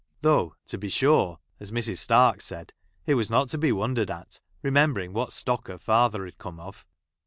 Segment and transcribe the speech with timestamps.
[0.01, 1.97] ■ though, to be sure, as Mrs.
[1.99, 2.73] Stark said,
[3.05, 6.59] it was;| not to bo wondered at, remembering what 1 stock her father had come
[6.59, 6.87] of.